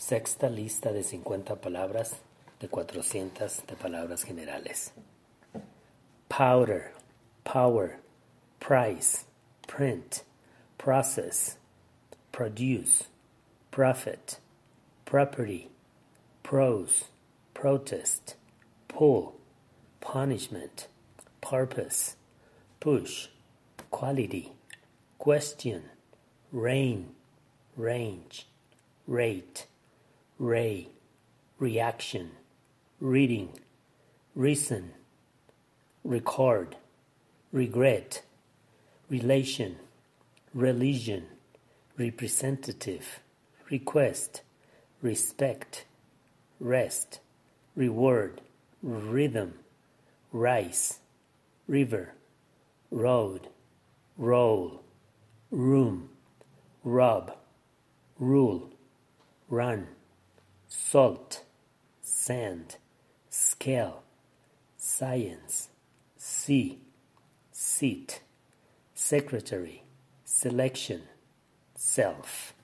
[0.00, 2.14] Sexta lista de cincuenta palabras
[2.58, 4.92] de cuatrocientas de palabras generales.
[6.30, 6.94] Powder,
[7.44, 7.98] power,
[8.60, 9.26] price,
[9.68, 10.22] print,
[10.78, 11.58] process,
[12.32, 13.08] produce,
[13.70, 14.38] profit,
[15.04, 15.68] property,
[16.42, 17.04] prose,
[17.52, 18.36] protest,
[18.88, 19.34] pull,
[20.00, 20.88] punishment,
[21.42, 22.16] purpose,
[22.80, 23.28] push,
[23.90, 24.50] quality,
[25.18, 25.90] question,
[26.50, 27.10] rain,
[27.76, 28.46] range,
[29.06, 29.66] rate,
[30.40, 30.88] ray,
[31.58, 32.30] reaction,
[32.98, 33.50] reading,
[34.34, 34.90] reason,
[36.02, 36.76] record,
[37.52, 38.22] regret,
[39.10, 39.76] relation,
[40.54, 41.26] religion,
[41.98, 43.20] representative,
[43.68, 44.40] request,
[45.02, 45.84] respect,
[46.58, 47.20] rest,
[47.76, 48.40] reward,
[48.82, 49.52] rhythm,
[50.32, 51.00] rice,
[51.68, 52.14] river,
[52.90, 53.46] road,
[54.16, 54.82] roll,
[55.50, 56.08] room,
[56.82, 57.36] rub,
[58.18, 58.70] rule,
[59.50, 59.86] run,
[60.70, 61.42] salt,
[62.00, 62.76] sand,
[63.28, 64.04] scale,
[64.78, 65.68] science,
[66.16, 66.78] sea,
[67.50, 68.20] seat,
[68.94, 69.82] secretary,
[70.24, 71.02] selection,
[71.74, 72.54] self.